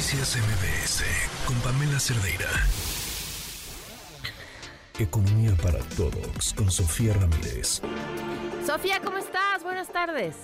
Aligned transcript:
Noticias 0.00 0.34
MBS 0.34 1.04
con 1.46 1.56
Pamela 1.60 2.00
Cerdeira. 2.00 2.48
Economía 4.98 5.52
para 5.62 5.78
todos 5.94 6.54
con 6.54 6.70
Sofía 6.70 7.12
Ramírez. 7.12 7.82
Sofía, 8.64 8.98
¿cómo 9.04 9.18
estás? 9.18 9.62
Buenas 9.62 9.92
tardes. 9.92 10.38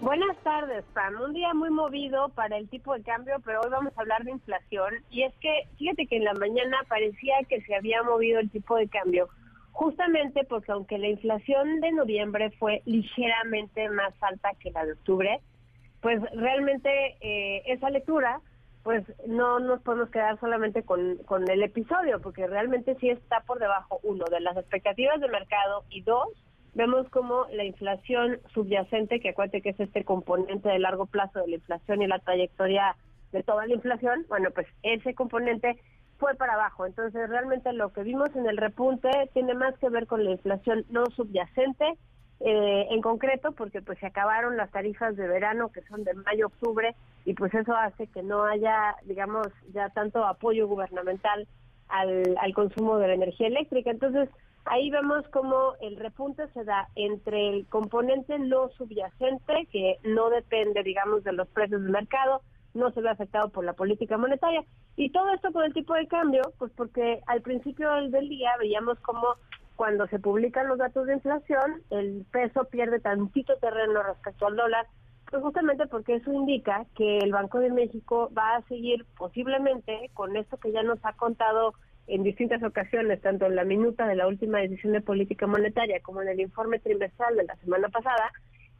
Buenas 0.00 0.36
tardes, 0.44 0.84
Pam. 0.94 1.20
Un 1.20 1.32
día 1.32 1.52
muy 1.54 1.70
movido 1.70 2.28
para 2.28 2.56
el 2.56 2.68
tipo 2.68 2.94
de 2.94 3.02
cambio, 3.02 3.34
pero 3.44 3.62
hoy 3.62 3.70
vamos 3.70 3.92
a 3.96 4.00
hablar 4.00 4.22
de 4.22 4.30
inflación. 4.30 4.94
Y 5.10 5.24
es 5.24 5.34
que, 5.40 5.66
fíjate 5.76 6.06
que 6.06 6.18
en 6.18 6.24
la 6.24 6.34
mañana 6.34 6.76
parecía 6.88 7.34
que 7.48 7.62
se 7.62 7.74
había 7.74 8.04
movido 8.04 8.38
el 8.38 8.48
tipo 8.48 8.76
de 8.76 8.86
cambio, 8.86 9.28
justamente 9.72 10.44
porque 10.44 10.70
aunque 10.70 10.98
la 10.98 11.08
inflación 11.08 11.80
de 11.80 11.90
noviembre 11.90 12.52
fue 12.60 12.82
ligeramente 12.84 13.88
más 13.88 14.14
alta 14.20 14.50
que 14.60 14.70
la 14.70 14.86
de 14.86 14.92
octubre, 14.92 15.40
pues 16.00 16.22
realmente 16.32 17.16
eh, 17.20 17.64
esa 17.66 17.90
lectura 17.90 18.40
pues 18.82 19.04
no 19.26 19.58
nos 19.60 19.82
podemos 19.82 20.10
quedar 20.10 20.38
solamente 20.40 20.82
con, 20.82 21.16
con 21.26 21.48
el 21.50 21.62
episodio, 21.62 22.20
porque 22.20 22.46
realmente 22.46 22.96
sí 23.00 23.10
está 23.10 23.40
por 23.40 23.58
debajo, 23.58 24.00
uno, 24.02 24.24
de 24.30 24.40
las 24.40 24.56
expectativas 24.56 25.20
de 25.20 25.28
mercado 25.28 25.84
y 25.90 26.02
dos, 26.02 26.28
vemos 26.74 27.08
como 27.10 27.46
la 27.52 27.64
inflación 27.64 28.38
subyacente, 28.54 29.20
que 29.20 29.30
acuérdate 29.30 29.62
que 29.62 29.70
es 29.70 29.80
este 29.80 30.04
componente 30.04 30.68
de 30.68 30.78
largo 30.78 31.06
plazo 31.06 31.40
de 31.40 31.48
la 31.48 31.56
inflación 31.56 32.02
y 32.02 32.06
la 32.06 32.20
trayectoria 32.20 32.96
de 33.32 33.42
toda 33.42 33.66
la 33.66 33.74
inflación, 33.74 34.24
bueno, 34.28 34.50
pues 34.50 34.66
ese 34.82 35.14
componente 35.14 35.78
fue 36.18 36.34
para 36.34 36.54
abajo. 36.54 36.86
Entonces, 36.86 37.28
realmente 37.28 37.72
lo 37.72 37.92
que 37.92 38.02
vimos 38.02 38.34
en 38.34 38.46
el 38.46 38.56
repunte 38.56 39.08
tiene 39.32 39.54
más 39.54 39.76
que 39.78 39.88
ver 39.88 40.06
con 40.06 40.24
la 40.24 40.32
inflación 40.32 40.84
no 40.90 41.06
subyacente, 41.06 41.96
eh, 42.42 42.86
en 42.90 43.02
concreto 43.02 43.52
porque 43.52 43.82
pues 43.82 43.98
se 43.98 44.06
acabaron 44.06 44.56
las 44.56 44.70
tarifas 44.70 45.14
de 45.14 45.28
verano 45.28 45.70
que 45.70 45.82
son 45.82 46.04
de 46.04 46.14
mayo 46.14 46.46
octubre 46.46 46.94
y 47.26 47.34
pues 47.34 47.52
eso 47.52 47.76
hace 47.76 48.06
que 48.06 48.22
no 48.22 48.44
haya 48.44 48.96
digamos 49.04 49.48
ya 49.74 49.90
tanto 49.90 50.24
apoyo 50.24 50.66
gubernamental 50.66 51.46
al, 51.88 52.34
al 52.40 52.54
consumo 52.54 52.96
de 52.96 53.08
la 53.08 53.14
energía 53.14 53.46
eléctrica. 53.48 53.90
Entonces 53.90 54.30
ahí 54.64 54.88
vemos 54.90 55.28
como 55.28 55.74
el 55.82 55.96
repunte 55.96 56.48
se 56.54 56.64
da 56.64 56.88
entre 56.94 57.50
el 57.50 57.66
componente 57.66 58.38
no 58.38 58.70
subyacente 58.70 59.68
que 59.70 59.98
no 60.04 60.30
depende 60.30 60.82
digamos 60.82 61.22
de 61.24 61.34
los 61.34 61.48
precios 61.48 61.82
del 61.82 61.92
mercado 61.92 62.40
no 62.72 62.90
se 62.92 63.02
ve 63.02 63.10
afectado 63.10 63.50
por 63.50 63.64
la 63.64 63.74
política 63.74 64.16
monetaria. 64.16 64.64
Y 64.96 65.10
todo 65.10 65.34
esto 65.34 65.52
con 65.52 65.64
el 65.64 65.74
tipo 65.74 65.92
de 65.92 66.06
cambio 66.06 66.40
pues 66.58 66.72
porque 66.74 67.20
al 67.26 67.42
principio 67.42 67.90
del 68.08 68.30
día 68.30 68.52
veíamos 68.58 68.98
como 69.00 69.26
cuando 69.80 70.06
se 70.08 70.18
publican 70.18 70.68
los 70.68 70.76
datos 70.76 71.06
de 71.06 71.14
inflación, 71.14 71.80
el 71.88 72.26
peso 72.30 72.64
pierde 72.64 73.00
tantito 73.00 73.56
terreno 73.56 74.02
respecto 74.02 74.46
al 74.46 74.56
dólar, 74.56 74.86
pues 75.30 75.42
justamente 75.42 75.86
porque 75.86 76.16
eso 76.16 76.30
indica 76.34 76.84
que 76.94 77.16
el 77.16 77.32
Banco 77.32 77.60
de 77.60 77.70
México 77.70 78.30
va 78.36 78.56
a 78.56 78.62
seguir 78.68 79.06
posiblemente 79.16 80.10
con 80.12 80.36
esto 80.36 80.58
que 80.58 80.70
ya 80.70 80.82
nos 80.82 80.98
ha 81.02 81.14
contado 81.14 81.72
en 82.08 82.24
distintas 82.24 82.62
ocasiones, 82.62 83.22
tanto 83.22 83.46
en 83.46 83.56
la 83.56 83.64
minuta 83.64 84.06
de 84.06 84.16
la 84.16 84.26
última 84.26 84.58
decisión 84.58 84.92
de 84.92 85.00
política 85.00 85.46
monetaria 85.46 85.98
como 86.02 86.20
en 86.20 86.28
el 86.28 86.40
informe 86.40 86.78
trimestral 86.78 87.34
de 87.36 87.44
la 87.44 87.56
semana 87.56 87.88
pasada, 87.88 88.30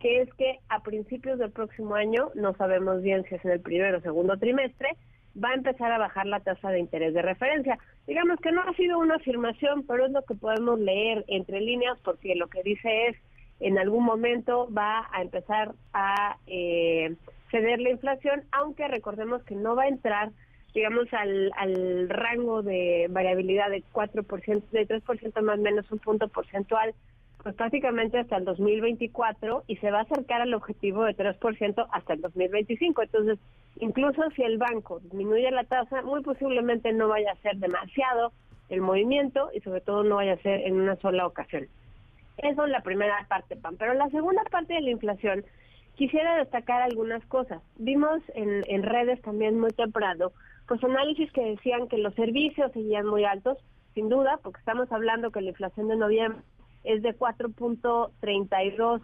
que 0.01 0.21
es 0.21 0.35
que 0.35 0.59
a 0.69 0.83
principios 0.83 1.39
del 1.39 1.51
próximo 1.51 1.95
año, 1.95 2.31
no 2.35 2.53
sabemos 2.57 3.01
bien 3.01 3.25
si 3.25 3.37
es 3.37 3.45
en 3.47 3.53
el 3.53 3.61
primero 3.61 3.97
o 3.97 4.03
segundo 4.03 4.37
trimestre, 4.37 4.99
va 5.43 5.51
a 5.51 5.55
empezar 5.55 5.93
a 5.93 5.99
bajar 5.99 6.27
la 6.27 6.41
tasa 6.41 6.71
de 6.71 6.81
interés 6.81 7.15
de 7.15 7.23
referencia. 7.23 7.79
Digamos 8.07 8.41
que 8.41 8.53
no 8.53 8.63
ha 8.63 8.75
sido 8.75 8.99
una 8.99 9.17
afirmación, 9.17 9.85
pero 9.87 10.07
es 10.07 10.13
lo 10.13 10.23
que 10.23 10.35
podemos 10.35 10.79
leer 10.79 11.25
entre 11.29 11.61
líneas 11.61 11.99
porque 12.03 12.35
lo 12.35 12.49
que 12.49 12.63
dice 12.63 13.09
es 13.09 13.17
en 13.61 13.79
algún 13.79 14.05
momento 14.05 14.69
va 14.73 15.09
a 15.13 15.23
empezar 15.23 15.73
a 15.93 16.37
eh, 16.47 17.15
ceder 17.51 17.81
la 17.81 17.91
inflación, 17.91 18.45
aunque 18.53 18.89
recordemos 18.89 19.43
que 19.45 19.55
no 19.55 19.77
va 19.77 19.85
a 19.85 19.89
entrar 19.89 20.31
digamos 20.75 21.13
al, 21.13 21.51
al 21.57 22.09
rango 22.09 22.63
de 22.63 23.09
variabilidad 23.11 23.71
de 23.71 23.83
4%, 23.93 24.63
de 24.71 24.87
3% 24.87 25.43
más 25.43 25.59
o 25.59 25.63
menos 25.63 25.91
un 25.91 25.99
punto 25.99 26.29
porcentual 26.29 26.95
pues 27.43 27.55
prácticamente 27.55 28.19
hasta 28.19 28.37
el 28.37 28.45
2024 28.45 29.65
y 29.67 29.77
se 29.77 29.91
va 29.91 30.01
a 30.01 30.03
acercar 30.03 30.43
al 30.43 30.55
objetivo 30.55 31.05
de 31.05 31.17
3% 31.17 31.87
hasta 31.91 32.13
el 32.13 32.21
2025. 32.21 33.03
Entonces, 33.03 33.39
incluso 33.79 34.23
si 34.37 34.43
el 34.43 34.59
banco 34.59 35.01
disminuye 35.01 35.51
la 35.51 35.65
tasa, 35.65 36.03
muy 36.03 36.23
posiblemente 36.23 36.93
no 36.93 37.09
vaya 37.09 37.33
a 37.33 37.37
ser 37.37 37.57
demasiado 37.57 38.33
el 38.69 38.83
movimiento 38.83 39.51
y 39.55 39.61
sobre 39.61 39.81
todo 39.81 40.05
no 40.05 40.17
vaya 40.17 40.35
a 40.35 40.43
ser 40.43 40.61
en 40.61 40.81
una 40.81 40.97
sola 40.97 41.27
ocasión. 41.27 41.67
Eso 42.39 42.65
es 42.65 42.71
la 42.71 42.83
primera 42.83 43.27
parte, 43.29 43.57
Pan. 43.57 43.77
Pero 43.79 43.95
la 43.95 44.09
segunda 44.11 44.43
parte 44.51 44.75
de 44.75 44.83
la 44.83 44.91
inflación, 44.91 45.45
quisiera 45.97 46.37
destacar 46.37 46.83
algunas 46.83 47.25
cosas. 47.27 47.63
Vimos 47.77 48.21
en, 48.35 48.65
en 48.69 48.83
redes 48.83 49.21
también 49.23 49.59
muy 49.59 49.71
temprano, 49.71 50.33
pues 50.69 50.83
análisis 50.85 51.33
que 51.33 51.45
decían 51.45 51.89
que 51.89 51.99
los 51.99 52.15
servicios 52.15 52.71
seguían 52.73 53.07
muy 53.07 53.25
altos, 53.25 53.59
sin 53.95 54.09
duda, 54.09 54.39
porque 54.43 54.61
estamos 54.61 54.91
hablando 54.93 55.31
que 55.31 55.41
la 55.41 55.51
inflación 55.51 55.89
de 55.89 55.97
noviembre 55.97 56.43
es 56.85 57.03
de 57.03 57.17
4.32 57.17 59.03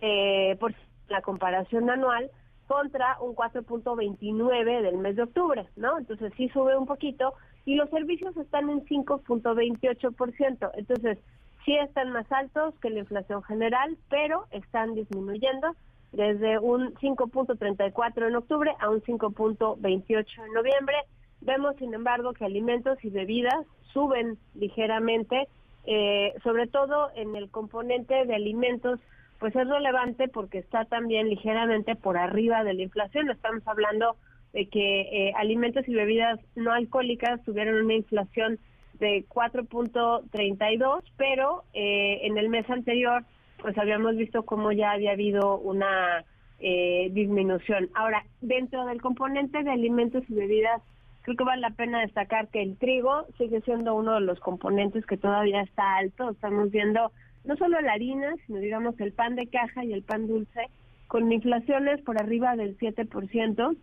eh, 0.00 0.56
por 0.60 0.74
la 1.08 1.22
comparación 1.22 1.90
anual 1.90 2.30
contra 2.66 3.18
un 3.20 3.34
4.29 3.34 4.82
del 4.82 4.98
mes 4.98 5.16
de 5.16 5.22
octubre, 5.22 5.66
¿no? 5.76 5.98
Entonces 5.98 6.32
sí 6.36 6.48
sube 6.50 6.76
un 6.76 6.86
poquito 6.86 7.34
y 7.64 7.74
los 7.76 7.88
servicios 7.90 8.36
están 8.36 8.68
en 8.68 8.84
5.28%. 8.84 10.70
Entonces 10.74 11.18
sí 11.64 11.74
están 11.76 12.12
más 12.12 12.30
altos 12.30 12.74
que 12.80 12.90
la 12.90 13.00
inflación 13.00 13.42
general, 13.42 13.96
pero 14.08 14.46
están 14.50 14.94
disminuyendo 14.94 15.74
desde 16.12 16.58
un 16.58 16.94
5.34 16.94 18.28
en 18.28 18.36
octubre 18.36 18.74
a 18.80 18.90
un 18.90 19.02
5.28 19.02 20.46
en 20.46 20.52
noviembre. 20.52 20.96
Vemos, 21.40 21.76
sin 21.76 21.94
embargo, 21.94 22.32
que 22.32 22.44
alimentos 22.44 23.02
y 23.04 23.10
bebidas 23.10 23.66
suben 23.92 24.38
ligeramente 24.54 25.48
eh, 25.90 26.34
sobre 26.42 26.66
todo 26.66 27.08
en 27.14 27.34
el 27.34 27.48
componente 27.48 28.26
de 28.26 28.34
alimentos, 28.34 29.00
pues 29.38 29.56
es 29.56 29.66
relevante 29.66 30.28
porque 30.28 30.58
está 30.58 30.84
también 30.84 31.30
ligeramente 31.30 31.96
por 31.96 32.18
arriba 32.18 32.62
de 32.62 32.74
la 32.74 32.82
inflación. 32.82 33.30
Estamos 33.30 33.66
hablando 33.66 34.16
de 34.52 34.68
que 34.68 35.00
eh, 35.00 35.32
alimentos 35.34 35.88
y 35.88 35.94
bebidas 35.94 36.40
no 36.56 36.72
alcohólicas 36.72 37.42
tuvieron 37.42 37.82
una 37.82 37.94
inflación 37.94 38.58
de 39.00 39.24
4.32, 39.30 41.04
pero 41.16 41.64
eh, 41.72 42.20
en 42.24 42.36
el 42.36 42.50
mes 42.50 42.68
anterior 42.68 43.24
pues 43.62 43.78
habíamos 43.78 44.14
visto 44.16 44.42
cómo 44.42 44.72
ya 44.72 44.90
había 44.90 45.12
habido 45.12 45.56
una 45.56 46.22
disminución. 46.60 47.88
Ahora, 47.94 48.24
dentro 48.40 48.84
del 48.86 49.00
componente 49.00 49.62
de 49.62 49.70
alimentos 49.70 50.24
y 50.28 50.34
bebidas 50.34 50.82
Creo 51.28 51.36
que 51.36 51.44
vale 51.44 51.60
la 51.60 51.72
pena 51.72 52.00
destacar 52.00 52.48
que 52.48 52.62
el 52.62 52.78
trigo 52.78 53.26
sigue 53.36 53.60
siendo 53.60 53.94
uno 53.94 54.14
de 54.14 54.22
los 54.22 54.40
componentes 54.40 55.04
que 55.04 55.18
todavía 55.18 55.60
está 55.60 55.96
alto. 55.96 56.30
Estamos 56.30 56.70
viendo 56.70 57.12
no 57.44 57.54
solo 57.56 57.78
la 57.82 57.92
harina, 57.92 58.34
sino 58.46 58.60
digamos 58.60 58.98
el 58.98 59.12
pan 59.12 59.36
de 59.36 59.46
caja 59.46 59.84
y 59.84 59.92
el 59.92 60.02
pan 60.02 60.26
dulce 60.26 60.70
con 61.06 61.30
inflaciones 61.30 62.00
por 62.00 62.18
arriba 62.18 62.56
del 62.56 62.78
7%. 62.78 63.76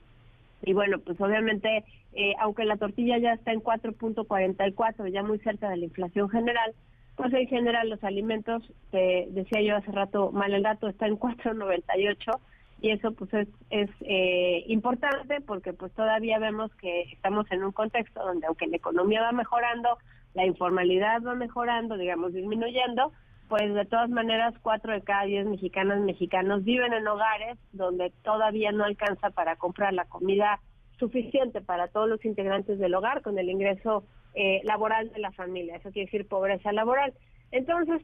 Y 0.63 0.73
bueno, 0.73 0.97
pues 0.97 1.21
obviamente, 1.21 1.83
eh, 2.13 2.33
aunque 2.39 2.65
la 2.65 2.77
tortilla 2.77 3.19
ya 3.19 3.33
está 3.33 3.53
en 3.53 3.61
4.44, 3.61 5.07
ya 5.09 5.21
muy 5.21 5.37
cerca 5.37 5.69
de 5.69 5.77
la 5.77 5.85
inflación 5.85 6.27
general, 6.29 6.73
pues 7.15 7.31
en 7.31 7.47
general 7.47 7.91
los 7.91 8.03
alimentos, 8.03 8.63
que 8.91 9.27
decía 9.29 9.61
yo 9.61 9.75
hace 9.75 9.91
rato, 9.91 10.31
mal 10.31 10.51
el 10.51 10.63
dato, 10.63 10.87
está 10.87 11.05
en 11.05 11.19
4.98 11.19 12.39
y 12.81 12.91
eso 12.91 13.11
pues 13.13 13.33
es, 13.33 13.47
es 13.69 13.89
eh, 14.01 14.63
importante 14.67 15.41
porque 15.41 15.73
pues 15.73 15.91
todavía 15.93 16.39
vemos 16.39 16.73
que 16.75 17.03
estamos 17.13 17.49
en 17.51 17.63
un 17.63 17.71
contexto 17.71 18.23
donde 18.23 18.47
aunque 18.47 18.67
la 18.67 18.77
economía 18.77 19.21
va 19.21 19.31
mejorando, 19.31 19.97
la 20.33 20.45
informalidad 20.45 21.23
va 21.23 21.35
mejorando, 21.35 21.97
digamos 21.97 22.33
disminuyendo, 22.33 23.11
pues 23.47 23.73
de 23.73 23.85
todas 23.85 24.09
maneras 24.09 24.53
cuatro 24.61 24.91
de 24.91 25.01
cada 25.01 25.23
diez 25.25 25.45
mexicanas 25.45 25.99
mexicanos 26.01 26.63
viven 26.63 26.93
en 26.93 27.07
hogares 27.07 27.57
donde 27.71 28.11
todavía 28.23 28.71
no 28.71 28.83
alcanza 28.83 29.29
para 29.29 29.55
comprar 29.55 29.93
la 29.93 30.05
comida 30.05 30.59
suficiente 30.99 31.61
para 31.61 31.87
todos 31.87 32.09
los 32.09 32.23
integrantes 32.25 32.79
del 32.79 32.95
hogar 32.95 33.21
con 33.21 33.37
el 33.37 33.49
ingreso 33.49 34.03
eh, 34.33 34.61
laboral 34.63 35.11
de 35.11 35.19
la 35.19 35.31
familia, 35.31 35.77
eso 35.77 35.91
quiere 35.91 36.07
decir 36.07 36.27
pobreza 36.27 36.71
laboral. 36.73 37.13
Entonces, 37.51 38.01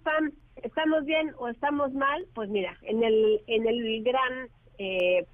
¿estamos 0.63 1.05
bien 1.05 1.33
o 1.37 1.49
estamos 1.49 1.91
mal? 1.93 2.25
Pues 2.33 2.49
mira, 2.49 2.77
en 2.83 3.03
el, 3.03 3.41
en 3.47 3.67
el 3.67 4.03
gran 4.03 4.49
eh, 4.81 5.25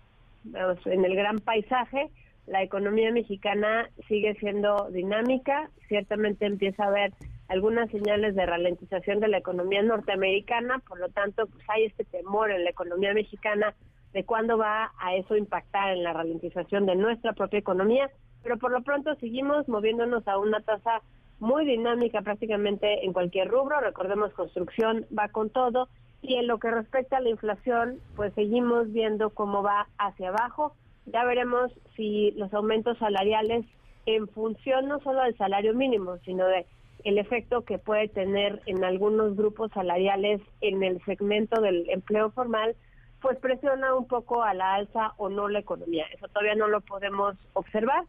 en 0.85 1.05
el 1.05 1.15
gran 1.15 1.39
paisaje, 1.39 2.09
la 2.47 2.63
economía 2.63 3.11
mexicana 3.11 3.89
sigue 4.07 4.35
siendo 4.35 4.89
dinámica, 4.91 5.69
ciertamente 5.87 6.45
empieza 6.45 6.83
a 6.83 6.87
haber 6.87 7.13
algunas 7.47 7.89
señales 7.91 8.35
de 8.35 8.45
ralentización 8.45 9.19
de 9.19 9.29
la 9.29 9.37
economía 9.37 9.81
norteamericana, 9.81 10.79
por 10.79 10.99
lo 10.99 11.09
tanto, 11.09 11.45
pues 11.47 11.63
hay 11.69 11.85
este 11.85 12.03
temor 12.03 12.51
en 12.51 12.65
la 12.65 12.71
economía 12.71 13.13
mexicana 13.13 13.73
de 14.13 14.25
cuándo 14.25 14.57
va 14.57 14.91
a 14.99 15.15
eso 15.15 15.35
impactar 15.35 15.95
en 15.95 16.03
la 16.03 16.13
ralentización 16.13 16.85
de 16.85 16.95
nuestra 16.95 17.33
propia 17.33 17.59
economía, 17.59 18.09
pero 18.43 18.57
por 18.57 18.71
lo 18.71 18.81
pronto 18.81 19.15
seguimos 19.15 19.67
moviéndonos 19.69 20.27
a 20.27 20.37
una 20.39 20.59
tasa 20.61 21.01
muy 21.39 21.65
dinámica 21.65 22.21
prácticamente 22.21 23.05
en 23.05 23.13
cualquier 23.13 23.47
rubro, 23.47 23.79
recordemos 23.79 24.33
construcción 24.33 25.05
va 25.17 25.29
con 25.29 25.49
todo 25.49 25.87
y 26.21 26.35
en 26.35 26.47
lo 26.47 26.59
que 26.59 26.71
respecta 26.71 27.17
a 27.17 27.21
la 27.21 27.29
inflación, 27.29 27.99
pues 28.15 28.33
seguimos 28.33 28.91
viendo 28.91 29.29
cómo 29.29 29.63
va 29.63 29.87
hacia 29.97 30.29
abajo. 30.29 30.73
ya 31.05 31.23
veremos 31.23 31.71
si 31.95 32.31
los 32.31 32.53
aumentos 32.53 32.97
salariales 32.97 33.65
en 34.05 34.27
función 34.27 34.87
no 34.87 34.99
solo 34.99 35.21
del 35.23 35.37
salario 35.37 35.73
mínimo, 35.73 36.17
sino 36.25 36.45
de 36.47 36.65
el 37.03 37.17
efecto 37.17 37.63
que 37.63 37.77
puede 37.77 38.07
tener 38.09 38.61
en 38.65 38.83
algunos 38.83 39.35
grupos 39.37 39.71
salariales 39.71 40.41
en 40.61 40.83
el 40.83 41.03
segmento 41.05 41.61
del 41.61 41.89
empleo 41.89 42.31
formal, 42.31 42.75
pues 43.21 43.37
presiona 43.39 43.95
un 43.95 44.07
poco 44.07 44.43
a 44.43 44.53
la 44.53 44.75
alza 44.75 45.13
o 45.17 45.29
no 45.29 45.47
la 45.47 45.59
economía. 45.59 46.05
Eso 46.13 46.27
todavía 46.27 46.55
no 46.55 46.67
lo 46.67 46.81
podemos 46.81 47.35
observar. 47.53 48.03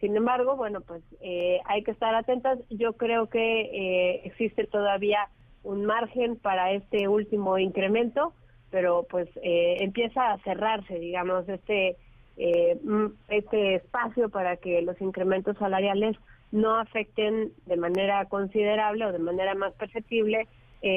Sin 0.00 0.16
embargo, 0.16 0.56
bueno, 0.56 0.80
pues 0.82 1.02
eh, 1.20 1.60
hay 1.64 1.82
que 1.82 1.90
estar 1.90 2.14
atentas. 2.14 2.58
Yo 2.70 2.92
creo 2.94 3.28
que 3.28 3.62
eh, 3.62 4.22
existe 4.24 4.66
todavía 4.66 5.28
un 5.64 5.84
margen 5.84 6.36
para 6.36 6.72
este 6.72 7.08
último 7.08 7.58
incremento, 7.58 8.32
pero 8.70 9.06
pues 9.08 9.28
eh, 9.42 9.78
empieza 9.80 10.32
a 10.32 10.38
cerrarse, 10.38 10.98
digamos, 10.98 11.48
este 11.48 11.96
este 12.36 13.76
espacio 13.76 14.28
para 14.28 14.56
que 14.56 14.82
los 14.82 15.00
incrementos 15.00 15.56
salariales 15.56 16.16
no 16.50 16.74
afecten 16.74 17.52
de 17.66 17.76
manera 17.76 18.24
considerable 18.24 19.06
o 19.06 19.12
de 19.12 19.20
manera 19.20 19.54
más 19.54 19.72
perceptible 19.74 20.48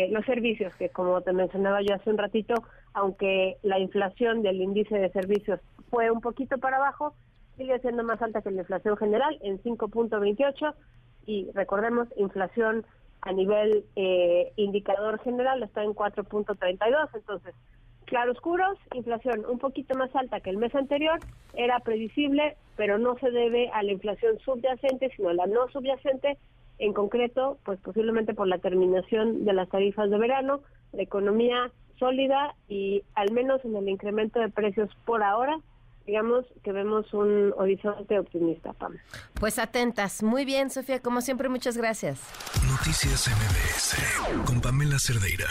los 0.10 0.26
servicios, 0.26 0.74
que 0.80 0.90
como 0.90 1.22
te 1.22 1.34
mencionaba 1.34 1.84
yo 1.84 1.94
hace 1.94 2.10
un 2.10 2.18
ratito, 2.18 2.56
aunque 2.94 3.58
la 3.62 3.78
inflación 3.78 4.42
del 4.42 4.62
índice 4.62 4.98
de 4.98 5.12
servicios 5.12 5.60
fue 5.92 6.10
un 6.10 6.22
poquito 6.22 6.58
para 6.58 6.78
abajo, 6.78 7.14
sigue 7.58 7.78
siendo 7.80 8.04
más 8.04 8.22
alta 8.22 8.42
que 8.42 8.52
la 8.52 8.62
inflación 8.62 8.98
general 8.98 9.38
en 9.42 9.62
5.28 9.62 10.74
y 11.26 11.50
recordemos, 11.54 12.08
inflación 12.16 12.86
a 13.22 13.32
nivel 13.32 13.86
eh, 13.96 14.52
indicador 14.56 15.20
general 15.20 15.64
está 15.64 15.84
en 15.84 15.94
4.32, 15.94 17.10
entonces 17.14 17.56
claroscuros, 18.06 18.78
inflación 18.94 19.46
un 19.46 19.60
poquito 19.60 19.96
más 19.98 20.16
alta 20.16 20.40
que 20.40 20.50
el 20.50 20.58
mes 20.58 20.74
anterior, 20.74 21.20
era 21.54 21.80
previsible, 21.82 22.56
pero 22.78 22.98
no 22.98 23.18
se 23.20 23.30
debe 23.32 23.70
a 23.70 23.84
la 23.84 23.92
inflación 23.92 24.40
subyacente, 24.40 25.12
sino 25.16 25.30
a 25.30 25.34
la 25.34 25.46
no 25.46 25.68
subyacente, 25.70 26.38
en 26.80 26.94
concreto, 26.94 27.58
pues 27.66 27.80
posiblemente 27.80 28.34
por 28.34 28.48
la 28.48 28.60
terminación 28.60 29.46
de 29.46 29.54
las 29.54 29.68
tarifas 29.70 30.10
de 30.10 30.18
verano, 30.18 30.62
la 30.94 31.02
economía 31.02 31.72
sólida 32.00 32.56
y 32.70 33.04
al 33.16 33.32
menos 33.32 33.64
en 33.66 33.76
el 33.76 33.90
incremento 33.90 34.40
de 34.40 34.50
precios 34.50 34.90
por 35.06 35.24
ahora, 35.24 35.60
digamos 36.08 36.46
que 36.64 36.72
vemos 36.72 37.14
un 37.14 37.54
horizonte 37.58 38.18
optimista, 38.18 38.74
Pam. 38.74 38.96
Pues 39.34 39.60
atentas. 39.60 40.24
Muy 40.24 40.46
bien, 40.46 40.70
Sofía, 40.70 41.02
como 41.02 41.22
siempre, 41.22 41.50
muchas 41.50 41.78
gracias. 41.78 42.22
Noticias 42.68 43.28
MBS 43.28 44.46
con 44.46 44.62
Pamela 44.62 44.98
Cerdeira. 44.98 45.48